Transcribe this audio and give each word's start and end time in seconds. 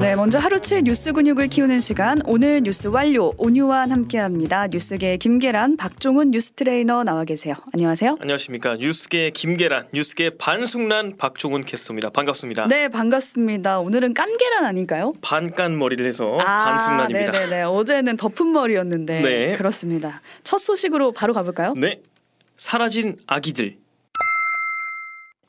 네, 0.00 0.14
먼저 0.14 0.38
하루치 0.38 0.82
뉴스 0.82 1.12
근육을 1.12 1.48
키우는 1.48 1.80
시간 1.80 2.22
오늘 2.24 2.62
뉴스 2.62 2.86
완료 2.88 3.34
오뉴완 3.36 3.90
함께합니다. 3.90 4.68
뉴스계 4.68 5.16
김계란, 5.16 5.76
박종훈 5.76 6.30
뉴스 6.30 6.52
트레이너 6.52 7.02
나와 7.04 7.24
계세요. 7.24 7.54
안녕하세요. 7.74 8.16
안녕하십니까 8.20 8.76
뉴스계 8.76 9.30
김계란, 9.30 9.88
뉴스계 9.92 10.36
반숙란 10.38 11.16
박종훈 11.18 11.64
캐스터입니다. 11.64 12.10
반갑습니다. 12.10 12.68
네, 12.68 12.88
반갑습니다. 12.88 13.80
오늘은 13.80 14.14
깐계란 14.14 14.64
아닌가요? 14.64 15.14
반깐 15.20 15.76
머리를 15.76 16.06
해서 16.06 16.38
반숙란입니다. 16.38 17.32
네네네. 17.32 17.62
어제는 17.64 18.16
덮은 18.16 18.52
머리였는데 18.52 19.20
네. 19.20 19.54
그렇습니다. 19.54 20.22
첫 20.44 20.58
소식으로 20.58 21.12
바로 21.12 21.34
가볼까요? 21.34 21.74
네, 21.74 22.00
사라진 22.56 23.16
아기들. 23.26 23.76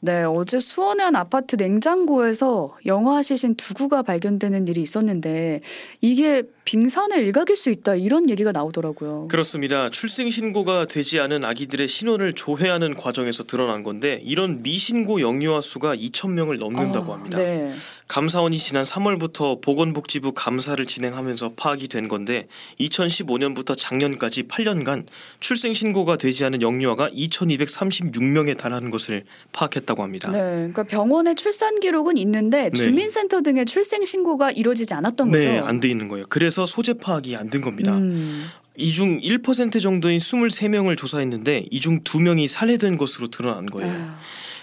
네, 0.02 0.24
어제 0.24 0.62
수원의 0.62 1.04
한 1.06 1.16
아파트 1.18 1.58
냉장고에서 1.58 2.78
영화 2.86 3.22
시신 3.22 3.56
두 3.56 3.74
구가 3.74 4.02
발견되는 4.02 4.68
일이 4.70 4.82
있었는데 4.82 5.60
이게 6.00 6.44
빙산의 6.70 7.26
일각일 7.26 7.56
수 7.56 7.72
있다 7.72 7.96
이런 7.96 8.30
얘기가 8.30 8.52
나오더라고요. 8.52 9.28
그렇습니다. 9.30 9.90
출생 9.90 10.30
신고가 10.30 10.86
되지 10.86 11.20
않은 11.20 11.44
아기들의 11.44 11.88
신원을 11.88 12.36
조회하는 12.36 12.94
과정에서 12.94 13.44
드러난 13.44 13.82
건데 13.82 14.22
이런 14.24 14.62
미신고 14.62 15.20
영유아 15.22 15.62
수가 15.62 15.96
2천 15.96 16.30
명을 16.34 16.60
넘는다고 16.60 17.12
아, 17.12 17.16
합니다. 17.16 17.40
네. 17.40 17.74
감사원이 18.08 18.58
지난 18.58 18.84
3월부터 18.84 19.62
보건복지부 19.62 20.34
감사를 20.34 20.84
진행하면서 20.86 21.54
파악이 21.56 21.88
된 21.88 22.08
건데 22.08 22.48
2015년부터 22.80 23.76
작년까지 23.78 24.44
8년간 24.44 25.06
출생 25.40 25.74
신고가 25.74 26.18
되지 26.18 26.44
않은 26.46 26.62
영유아가 26.62 27.10
2,236명에 27.10 28.58
달하는 28.58 28.90
것을 28.90 29.26
파악했다고 29.54 30.02
합니다. 30.04 30.32
네, 30.32 30.40
그러니까 30.40 30.84
병원에 30.84 31.36
출산 31.36 31.80
기록은 31.80 32.18
있는데 32.18 32.70
네. 32.70 32.72
주민센터 32.72 33.42
등의 33.42 33.66
출생 33.66 34.04
신고가 34.06 34.52
이루어지지 34.52 34.94
않았던 34.94 35.32
거죠. 35.32 35.48
네, 35.48 35.60
안 35.60 35.80
돼 35.80 35.88
있는 35.88 36.08
거예요. 36.08 36.26
그래서 36.30 36.59
소재 36.66 36.94
파악이 36.94 37.36
안 37.36 37.50
된 37.50 37.62
겁니다. 37.62 37.96
음, 37.98 38.48
이중 38.78 39.20
1% 39.22 39.82
정도인 39.82 40.20
23명을 40.20 40.98
조사했는데 40.98 41.66
이 41.72 41.80
중 41.80 42.02
2명이 42.04 42.48
살해된 42.48 42.98
것으로 42.98 43.28
드러난 43.30 43.66
거예요. 43.66 43.92
아유, 43.92 44.02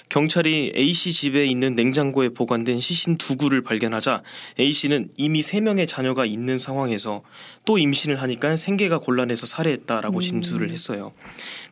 경찰이 0.08 0.72
A 0.76 0.92
씨 0.92 1.12
집에 1.12 1.44
있는 1.46 1.74
냉장고에 1.74 2.28
보관된 2.28 2.78
시신 2.78 3.18
두 3.18 3.36
구를 3.36 3.62
발견하자 3.62 4.22
A 4.60 4.72
씨는 4.72 5.08
이미 5.16 5.42
세 5.42 5.60
명의 5.60 5.88
자녀가 5.88 6.24
있는 6.24 6.58
상황에서 6.58 7.22
또 7.64 7.76
임신을 7.76 8.22
하니까 8.22 8.54
생계가 8.54 8.98
곤란해서 9.00 9.46
살해했다라고 9.46 10.18
음. 10.18 10.20
진술을 10.20 10.70
했어요. 10.70 11.12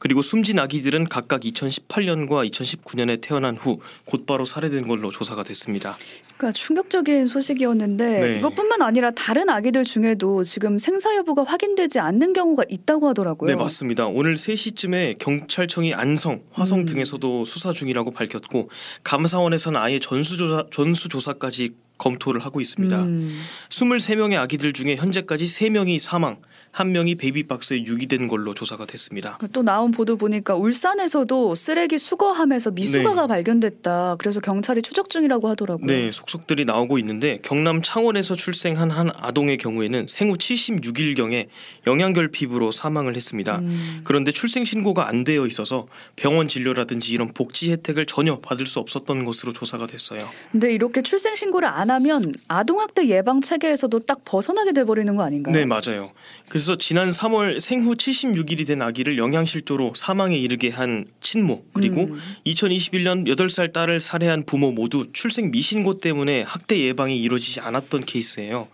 그리고 0.01 0.20
숨진 0.20 0.59
아기들은 0.59 1.05
각각 1.09 1.43
2018년과 1.43 2.51
2019년에 2.51 3.20
태어난 3.20 3.57
후 3.57 3.81
곧바로 4.05 4.45
살해된 4.47 4.89
걸로 4.89 5.13
조사가 5.13 5.45
됐습니다. 5.45 5.97
그러니까 6.37 6.53
충격적인 6.53 7.27
소식이었는데 7.27 8.21
네. 8.21 8.39
이것뿐만 8.39 8.83
아니라 8.83 9.11
다른 9.13 9.49
아기들 9.49 9.85
중에도 9.85 10.45
지금 10.45 10.79
생사 10.79 11.15
여부가 11.17 11.45
확인되지 11.45 12.01
않는 12.01 12.33
경우가 12.33 12.65
있다고 12.69 13.09
하더라고요. 13.09 13.51
네 13.51 13.57
맞습니다. 13.57 14.07
오늘 14.07 14.35
3시쯤에 14.35 15.19
경찰청이 15.19 15.95
안성, 15.95 16.43
화성 16.53 16.81
음. 16.81 16.87
등에서도 16.87 17.45
수사 17.45 17.73
중이라고 17.73 18.11
밝혔고 18.11 18.69
감사원에서는 19.05 19.81
아예 19.81 19.99
전수조사 20.01 20.67
전수조사까지 20.71 21.71
검토를 21.99 22.45
하고 22.45 22.61
있습니다. 22.61 23.03
음, 23.03 23.41
23명의 23.69 24.37
아기들 24.37 24.73
중에 24.73 24.97
현재까지 24.97 25.45
3명이 25.45 26.01
사망, 26.01 26.39
1명이 26.75 27.19
베이비박스에 27.19 27.84
유기된 27.84 28.27
걸로 28.27 28.53
조사가 28.53 28.86
됐습니다. 28.86 29.39
또 29.53 29.62
나온 29.62 29.92
보도 29.92 30.17
보니까 30.17 30.56
울산에서도 30.56 31.55
쓰레기 31.55 31.98
수거함에서 31.98 32.72
미수가가 32.72 33.22
네. 33.22 33.28
발견됐다. 33.28 34.17
그래서 34.19 34.41
경찰이 34.41 34.83
추적 34.83 35.08
중이라고 35.08 35.48
하더라고요. 35.48 35.86
네, 35.86 36.11
속속들이 36.11 36.64
나오고 36.64 36.98
있는데 36.98 37.39
경남 37.42 37.83
창원에서 37.83 38.34
출생한 38.34 38.91
한 38.91 39.11
아동의 39.14 39.58
경우에는 39.58 40.06
생후 40.08 40.36
76일경에 40.36 41.47
영양결핍으로 41.86 42.72
사망을 42.72 43.14
했습니다. 43.14 43.58
음, 43.58 44.00
그런데 44.02 44.33
출생 44.33 44.64
신고가 44.64 45.06
안 45.08 45.23
되어 45.23 45.46
있어서 45.46 45.86
병원 46.17 46.48
진료라든지 46.48 47.13
이런 47.13 47.29
복지 47.29 47.70
혜택을 47.70 48.07
전혀 48.07 48.40
받을 48.40 48.67
수 48.67 48.80
없었던 48.80 49.24
것으로 49.24 49.52
조사가 49.52 49.86
됐어요. 49.86 50.29
근데 50.51 50.73
이렇게 50.73 51.02
출생 51.02 51.36
신고를 51.36 51.68
안 51.68 51.90
하면 51.90 52.33
아동학대 52.48 53.08
예방 53.08 53.40
체계에서도 53.40 54.01
딱 54.01 54.23
벗어나게 54.24 54.73
돼 54.73 54.84
버리는 54.84 55.14
거 55.14 55.23
아닌가요? 55.23 55.55
네, 55.55 55.64
맞아요. 55.64 56.11
그래서 56.48 56.64
지난 56.79 57.11
3월 57.11 57.61
생후 57.61 57.95
76일이 57.95 58.67
된 58.67 58.83
아기를 58.83 59.19
영양실조로 59.19 59.92
사망에 59.95 60.36
이르게 60.36 60.70
한 60.70 61.05
친모 61.20 61.64
그리고 61.73 62.05
음. 62.05 62.20
2021년 62.47 63.27
8살 63.27 63.73
딸을 63.73 64.01
살해한 64.01 64.45
부모 64.45 64.73
모두 64.73 65.07
출생 65.13 65.51
미신고 65.51 65.98
때문에 65.98 66.42
학대 66.42 66.79
예방이 66.80 67.20
이루어지지 67.20 67.61
않았던 67.61 68.07
케이스예요. 68.07 68.69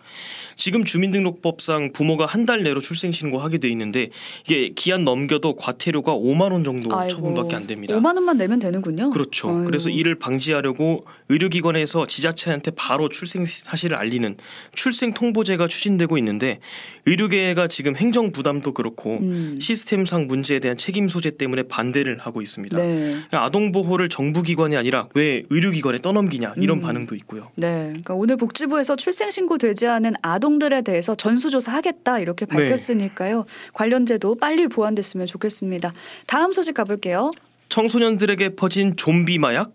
지금 0.61 0.85
주민등록법상 0.85 1.93
부모가 1.93 2.27
한 2.27 2.41
달 2.51 2.63
내로 2.63 2.81
출생 2.81 3.13
신고하게 3.13 3.59
돼 3.59 3.69
있는데 3.69 4.09
이게 4.45 4.73
기한 4.75 5.05
넘겨도 5.05 5.57
과태료가 5.57 6.15
5만 6.15 6.53
원 6.53 6.65
정도 6.65 6.95
아이고, 6.97 7.15
처분밖에 7.15 7.55
안 7.55 7.67
됩니다. 7.67 7.95
5만 7.95 8.15
원만 8.17 8.39
내면 8.39 8.59
되는군요. 8.59 9.11
그렇죠. 9.11 9.49
아이고. 9.51 9.65
그래서 9.65 9.91
이를 9.91 10.15
방지하려고 10.15 11.05
의료기관에서 11.29 12.07
지자체한테 12.07 12.73
바로 12.73 13.09
출생 13.11 13.45
사실을 13.47 13.97
알리는 13.97 14.37
출생 14.75 15.13
통보제가 15.13 15.69
추진되고 15.69 16.17
있는데 16.19 16.61
의료계가 17.07 17.69
지금 17.69 17.95
행정 17.95 18.33
부담도 18.33 18.73
그렇고 18.73 19.19
음. 19.21 19.59
시스템상 19.61 20.27
문제에 20.27 20.59
대한 20.59 20.77
책임 20.77 21.09
소재 21.09 21.37
때문에 21.37 21.65
반대를 21.65 22.19
하고 22.19 22.43
있습니다. 22.43 22.77
네. 22.79 23.21
아동 23.31 23.71
보호를 23.71 24.09
정부 24.09 24.43
기관이 24.43 24.77
아니라 24.77 25.09
왜 25.15 25.43
의료기관에 25.51 25.99
떠넘기냐 25.99 26.55
이런 26.57 26.79
음. 26.79 26.83
반응도 26.83 27.15
있고요. 27.17 27.51
네. 27.55 27.87
그러니까 27.89 28.15
오늘 28.15 28.37
복지부에서 28.37 28.97
출생 28.97 29.31
신고 29.31 29.57
되지 29.59 29.87
않은 29.87 30.15
아동 30.23 30.50
들에 30.59 30.83
대해서 30.83 31.15
전수조사 31.15 31.73
하겠다 31.73 32.19
이렇게 32.19 32.47
네. 32.47 32.57
밝혔으니까요. 32.57 33.45
관련 33.73 34.07
제도 34.07 34.35
빨리 34.35 34.67
보완됐으면 34.67 35.27
좋겠습니다. 35.27 35.93
다음 36.27 36.53
소식 36.53 36.75
가볼게요. 36.75 37.33
청소년들에게 37.69 38.57
퍼진 38.57 38.97
좀비 38.97 39.39
마약 39.39 39.73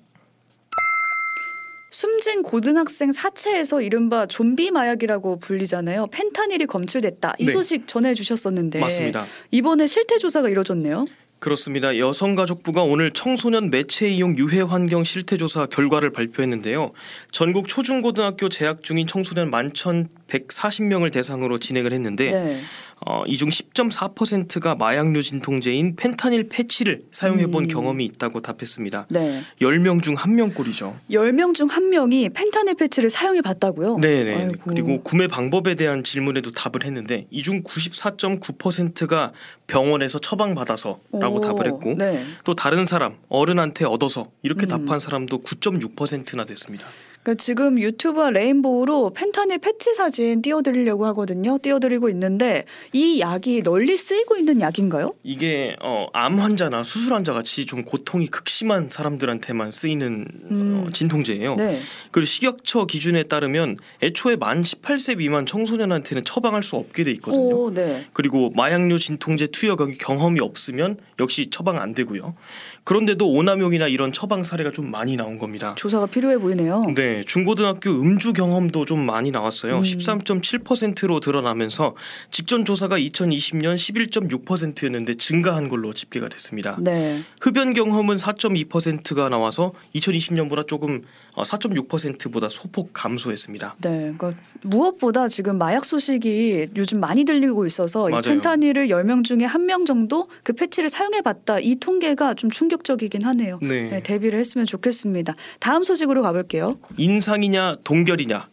숨진 1.95 2.43
고등학생 2.43 3.13
사체에서 3.13 3.81
이른바 3.81 4.25
좀비 4.25 4.71
마약이라고 4.71 5.39
불리잖아요. 5.39 6.07
펜타닐이 6.11 6.65
검출됐다. 6.65 7.35
이 7.39 7.45
네. 7.45 7.51
소식 7.53 7.87
전해 7.87 8.13
주셨었는데 8.13 8.81
맞습니다. 8.81 9.25
이번에 9.51 9.87
실태 9.87 10.17
조사가 10.17 10.49
이루어졌네요. 10.49 11.05
그렇습니다. 11.45 11.95
여성가족부가 11.99 12.81
오늘 12.81 13.11
청소년 13.11 13.69
매체 13.69 14.09
이용 14.09 14.35
유해 14.35 14.61
환경 14.61 15.03
실태 15.03 15.37
조사 15.37 15.67
결과를 15.67 16.11
발표했는데요. 16.11 16.91
전국 17.31 17.67
초중고등학교 17.67 18.49
재학 18.49 18.81
중인 18.81 19.05
청소년 19.05 19.51
11,140명을 19.51 21.13
대상으로 21.13 21.59
진행을 21.59 21.93
했는데 21.93 22.31
네. 22.31 22.61
어, 23.01 23.23
이중 23.27 23.49
10.4%가 23.49 24.75
마약류 24.75 25.21
진통제인 25.21 25.95
펜타닐 25.95 26.49
패치를 26.49 27.03
사용해 27.11 27.47
본 27.47 27.65
음. 27.65 27.67
경험이 27.67 28.05
있다고 28.05 28.41
답했습니다. 28.41 29.07
네. 29.09 29.43
10명 29.61 30.01
중 30.01 30.15
1명 30.15 30.55
꼴이죠. 30.55 30.95
10명 31.11 31.53
중 31.53 31.67
한명이 31.67 32.29
펜타닐 32.29 32.75
패치를 32.75 33.09
사용해 33.09 33.41
봤다고요? 33.41 33.97
네네. 33.97 34.35
아이고. 34.35 34.53
그리고 34.67 35.01
구매 35.03 35.27
방법에 35.27 35.75
대한 35.75 36.03
질문에도 36.03 36.51
답을 36.51 36.85
했는데 36.85 37.27
이중 37.29 37.63
94.9%가 37.63 39.33
병원에서 39.67 40.19
처방받아서라고 40.19 41.35
오, 41.35 41.41
답을 41.41 41.67
했고 41.67 41.95
네. 41.97 42.23
또 42.43 42.55
다른 42.55 42.85
사람 42.85 43.15
어른한테 43.29 43.85
얻어서 43.85 44.31
이렇게 44.41 44.65
음. 44.65 44.69
답한 44.69 44.99
사람도 44.99 45.41
9.6%나 45.43 46.45
됐습니다. 46.45 46.85
그러니까 47.25 47.33
지금 47.43 47.81
유튜브와 47.81 48.29
레인보우로 48.29 49.13
펜타닐 49.15 49.57
패치 49.57 49.95
사진 49.95 50.43
띄워드리려고 50.43 51.07
하거든요. 51.07 51.57
띄워드리고 51.57 52.07
있는데 52.09 52.65
이 52.93 53.19
약이 53.19 53.63
널리 53.63 53.97
쓰이고 53.97 54.37
있는 54.37 54.61
약인가요? 54.61 55.15
이게 55.23 55.75
어, 55.81 56.05
암 56.13 56.39
환자나 56.39 56.83
수술 56.83 57.13
환자 57.13 57.33
같이 57.33 57.65
좀 57.65 57.83
고통이 57.83 58.27
극심한 58.27 58.89
사람들한테만 58.89 59.71
쓰이는 59.71 60.27
음. 60.51 60.85
어, 60.87 60.91
진통제예요. 60.91 61.55
네. 61.55 61.81
그리고 62.11 62.25
식약처 62.27 62.85
기준에 62.85 63.23
따르면 63.23 63.77
애초에 64.03 64.35
만 64.35 64.61
18세 64.61 65.17
미만 65.17 65.47
청소년한테는 65.47 66.25
처방할 66.25 66.61
수 66.61 66.75
없게 66.75 67.03
돼 67.03 67.11
있거든요. 67.13 67.41
오, 67.41 67.73
네. 67.73 68.05
그리고 68.13 68.51
마약류 68.55 68.99
진통제 68.99 69.47
투여 69.47 69.77
경험이 69.77 70.41
없으면 70.41 70.97
역시 71.19 71.49
처방 71.49 71.77
안 71.77 71.95
되고요. 71.95 72.35
그런데도 72.83 73.27
오남용이나 73.27 73.87
이런 73.87 74.13
처방 74.13 74.43
사례가 74.43 74.71
좀 74.71 74.91
많이 74.91 75.15
나온 75.15 75.39
겁니다. 75.39 75.73
조사가 75.75 76.05
필요해 76.05 76.37
보이네요. 76.37 76.83
네, 76.95 77.14
중고등학교 77.23 77.89
음주 77.91 78.33
경험도 78.33 78.85
좀 78.85 79.05
많이 79.05 79.31
나왔어요. 79.31 79.77
음. 79.77 79.83
13.7%로 79.83 81.19
드러나면서 81.19 81.95
직전 82.31 82.65
조사가 82.65 82.97
2020년 82.97 83.75
11.6%였는데 83.75 85.15
증가한 85.15 85.69
걸로 85.69 85.93
집계가 85.93 86.27
됐습니다. 86.29 86.77
네. 86.79 87.23
흡연 87.39 87.73
경험은 87.73 88.15
4.2%가 88.15 89.29
나와서 89.29 89.73
2020년보다 89.95 90.67
조금 90.67 91.03
4.6%보다 91.35 92.49
소폭 92.49 92.91
감소했습니다. 92.93 93.75
네. 93.81 94.13
그러니까 94.17 94.33
무엇보다 94.61 95.27
지금 95.27 95.57
마약 95.57 95.85
소식이 95.85 96.69
요즘 96.75 96.99
많이 96.99 97.25
들리고 97.25 97.65
있어서 97.65 98.09
이 98.09 98.11
맞아요. 98.11 98.23
펜타닐을 98.23 98.87
10명 98.87 99.23
중에 99.23 99.43
한명 99.43 99.85
정도 99.85 100.29
그 100.43 100.53
패치를 100.53 100.89
사용해 100.89 101.21
봤다. 101.21 101.59
이 101.59 101.75
통계가 101.75 102.33
좀 102.35 102.49
충격적이긴 102.49 103.23
하네요. 103.25 103.59
네. 103.61 103.87
네, 103.87 104.03
대비를 104.03 104.39
했으면 104.39 104.65
좋겠습니다. 104.65 105.35
다음 105.59 105.83
소식으로 105.83 106.21
가볼게요. 106.21 106.77
인상이냐 107.05 107.77
동결이냐 107.83 108.49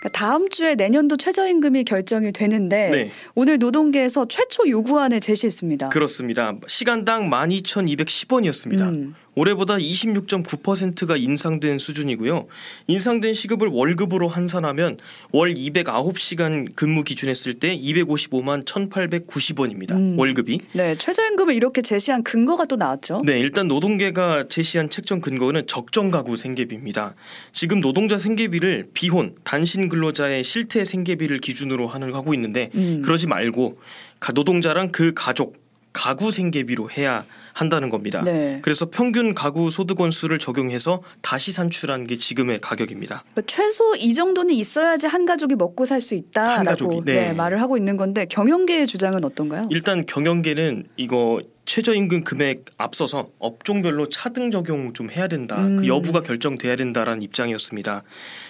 그러니까 0.00 0.18
다음 0.18 0.48
주에 0.48 0.74
내년도 0.74 1.16
최저임금이 1.16 1.84
결정이 1.84 2.32
되는데 2.32 2.90
네. 2.90 3.10
오늘 3.34 3.58
노동계에서 3.58 4.26
최초 4.28 4.66
요구안을 4.68 5.20
제시했습니다. 5.20 5.90
그렇습니다. 5.90 6.54
시간당 6.66 7.28
12,210원이었습니다. 7.28 8.80
음. 8.80 9.14
올해보다 9.40 9.76
26.9%가 9.78 11.16
인상된 11.16 11.78
수준이고요. 11.78 12.46
인상된 12.88 13.32
시급을 13.32 13.68
월급으로 13.68 14.28
환산하면 14.28 14.98
월 15.32 15.54
209시간 15.54 16.74
근무 16.74 17.04
기준했을 17.04 17.54
때 17.54 17.74
255만 17.78 18.64
1,890원입니다. 18.66 19.92
음. 19.92 20.18
월급이. 20.18 20.60
네, 20.74 20.96
최저임금을 20.98 21.54
이렇게 21.54 21.80
제시한 21.80 22.22
근거가 22.22 22.66
또 22.66 22.76
나왔죠. 22.76 23.22
네, 23.24 23.38
일단 23.40 23.66
노동계가 23.68 24.48
제시한 24.48 24.90
책정 24.90 25.20
근거는 25.22 25.66
적정 25.66 26.10
가구 26.10 26.36
생계비입니다. 26.36 27.14
지금 27.52 27.80
노동자 27.80 28.18
생계비를 28.18 28.88
비혼, 28.92 29.34
단신 29.44 29.88
근로자의 29.88 30.44
실태 30.44 30.84
생계비를 30.84 31.40
기준으로 31.40 31.86
하는 31.86 32.12
하고 32.14 32.34
있는데 32.34 32.70
음. 32.74 33.00
그러지 33.02 33.26
말고 33.26 33.78
가- 34.18 34.32
노동자랑 34.32 34.92
그 34.92 35.12
가족 35.14 35.69
가구 35.92 36.30
생계비로 36.30 36.90
해야 36.90 37.24
한다는 37.52 37.90
겁니다. 37.90 38.22
네. 38.24 38.60
그래서 38.62 38.90
평균 38.90 39.34
가구 39.34 39.70
소득 39.70 40.00
원수를 40.00 40.38
적용해서 40.38 41.02
다시 41.20 41.52
산출한 41.52 42.06
게 42.06 42.16
지금의 42.16 42.60
가격입니다. 42.60 43.24
그러니까 43.32 43.42
최소 43.46 43.94
이 43.96 44.14
정도는 44.14 44.54
있어야지 44.54 45.06
한 45.06 45.26
가족이 45.26 45.56
먹고 45.56 45.86
살수한 45.86 46.20
있다라고 46.20 47.04
네. 47.04 47.12
네. 47.12 47.32
말을 47.32 47.60
하고 47.60 47.76
있는 47.76 47.96
건데 47.96 48.26
경영계의 48.26 48.86
주장은 48.86 49.24
어떤가요? 49.24 49.68
일단 49.70 50.06
경영계는 50.06 50.84
이거 50.96 51.40
최저임금 51.66 52.24
금액 52.24 52.64
앞서서 52.78 53.28
업종별로 53.38 54.08
차등 54.08 54.50
적용 54.50 54.92
좀 54.92 55.10
해야 55.10 55.28
된다. 55.28 55.56
음. 55.58 55.76
그 55.76 55.86
여부가 55.86 56.20
결정돼야 56.20 56.74
된다라는 56.74 57.22
입장이었습니다. 57.22 58.02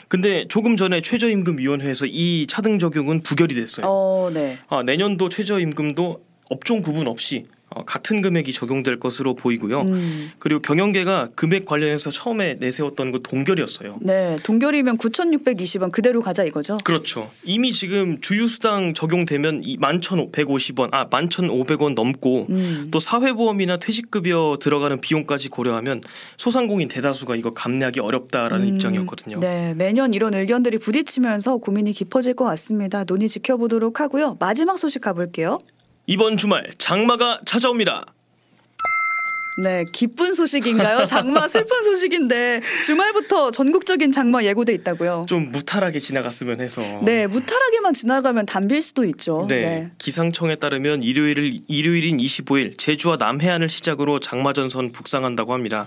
근데 0.08 0.46
조금 0.48 0.76
전에 0.76 1.02
최저임금위원회에서 1.02 2.06
이 2.06 2.46
차등 2.48 2.78
적용은 2.78 3.20
부결이 3.22 3.54
됐어요. 3.54 3.86
어, 3.86 4.30
네. 4.32 4.58
아, 4.68 4.82
내년도 4.82 5.28
최저임금도 5.28 6.29
업종 6.50 6.82
구분 6.82 7.06
없이 7.08 7.46
어, 7.72 7.84
같은 7.84 8.20
금액이 8.20 8.52
적용될 8.52 8.98
것으로 8.98 9.34
보이고요. 9.34 9.82
음. 9.82 10.30
그리고 10.40 10.60
경영계가 10.60 11.30
금액 11.36 11.64
관련해서 11.66 12.10
처음에 12.10 12.54
내세웠던 12.54 13.12
거 13.12 13.20
동결이었어요. 13.20 13.98
네, 14.00 14.36
동결이면 14.42 14.98
9,620원 14.98 15.92
그대로 15.92 16.20
가자 16.20 16.42
이거죠. 16.42 16.78
그렇죠. 16.82 17.30
이미 17.44 17.72
지금 17.72 18.20
주유수당 18.20 18.94
적용되면 18.94 19.62
11,150원, 19.62 20.88
아 20.90 21.08
11,500원 21.08 21.94
넘고 21.94 22.46
음. 22.50 22.88
또 22.90 22.98
사회보험이나 22.98 23.76
퇴직급여 23.76 24.58
들어가는 24.60 25.00
비용까지 25.00 25.48
고려하면 25.48 26.02
소상공인 26.38 26.88
대다수가 26.88 27.36
이거 27.36 27.54
감내하기 27.54 28.00
어렵다라는 28.00 28.66
음, 28.66 28.74
입장이었거든요. 28.74 29.38
네, 29.38 29.74
매년 29.74 30.12
이런 30.12 30.34
의견들이 30.34 30.78
부딪히면서 30.78 31.58
고민이 31.58 31.92
깊어질 31.92 32.34
것 32.34 32.46
같습니다. 32.46 33.04
논의 33.04 33.28
지켜보도록 33.28 34.00
하고요. 34.00 34.36
마지막 34.40 34.76
소식 34.76 35.02
가볼게요. 35.02 35.60
이번 36.10 36.36
주말 36.36 36.68
장마가 36.76 37.42
찾아옵니다. 37.46 38.04
네, 39.62 39.84
기쁜 39.92 40.34
소식인가요? 40.34 41.04
장마 41.06 41.46
슬픈 41.46 41.84
소식인데 41.84 42.62
주말부터 42.84 43.52
전국적인 43.52 44.10
장마 44.10 44.42
예고돼 44.42 44.72
있다고요. 44.74 45.26
좀 45.28 45.52
무탈하게 45.52 46.00
지나갔으면 46.00 46.60
해서. 46.60 46.82
네, 47.04 47.28
무탈하게만 47.28 47.94
지나가면 47.94 48.46
담빌 48.46 48.82
수도 48.82 49.04
있죠. 49.04 49.46
네. 49.48 49.92
기상청에 49.98 50.56
따르면 50.56 51.04
일요일 51.04 51.62
일요일인 51.68 52.16
25일 52.16 52.76
제주와 52.76 53.14
남해안을 53.16 53.68
시작으로 53.68 54.18
장마 54.18 54.52
전선 54.52 54.90
북상한다고 54.90 55.52
합니다. 55.52 55.86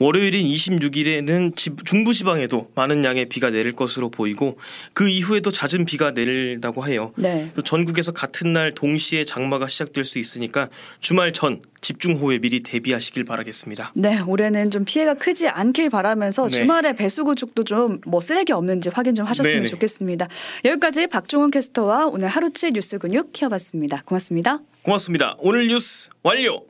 월요일인 0.00 0.46
26일에는 0.46 1.54
중부 1.84 2.12
지방에도 2.12 2.70
많은 2.74 3.04
양의 3.04 3.28
비가 3.28 3.50
내릴 3.50 3.72
것으로 3.72 4.08
보이고 4.10 4.58
그 4.92 5.08
이후에도 5.08 5.52
잦은 5.52 5.84
비가 5.84 6.10
내린다고 6.10 6.86
해요. 6.86 7.12
네. 7.16 7.50
또 7.54 7.62
전국에서 7.62 8.12
같은 8.12 8.52
날 8.52 8.72
동시에 8.72 9.24
장마가 9.24 9.68
시작될 9.68 10.04
수 10.04 10.18
있으니까 10.18 10.68
주말 11.00 11.32
전 11.32 11.62
집중호우에 11.82 12.38
미리 12.38 12.62
대비하시길 12.62 13.24
바라겠습니다. 13.24 13.92
네, 13.94 14.20
올해는 14.20 14.70
좀 14.70 14.84
피해가 14.84 15.14
크지 15.14 15.48
않길 15.48 15.90
바라면서 15.90 16.48
네. 16.48 16.58
주말에 16.58 16.94
배수구 16.94 17.34
쪽도 17.34 17.64
좀 17.64 18.00
뭐 18.06 18.20
쓰레기 18.20 18.52
없는지 18.52 18.88
확인 18.88 19.14
좀 19.14 19.26
하셨으면 19.26 19.62
네네. 19.62 19.68
좋겠습니다. 19.68 20.28
여기까지 20.64 21.06
박종훈 21.06 21.50
캐스터와 21.50 22.06
오늘 22.06 22.28
하루치 22.28 22.72
뉴스 22.72 22.98
근육 22.98 23.32
키워봤습니다. 23.32 24.02
고맙습니다. 24.04 24.60
고맙습니다. 24.82 25.36
오늘 25.38 25.68
뉴스 25.68 26.08
완료. 26.22 26.69